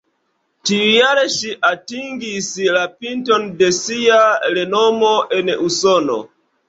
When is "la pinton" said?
2.77-3.45